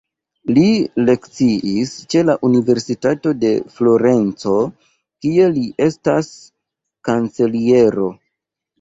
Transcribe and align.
Li 0.57 0.69
lekciis 1.09 1.91
ĉe 2.13 2.23
la 2.31 2.37
Universitato 2.49 3.35
de 3.45 3.53
Florenco, 3.77 4.57
kie 5.27 5.53
li 5.61 5.65
estas 5.91 6.35
kanceliero. 7.13 8.15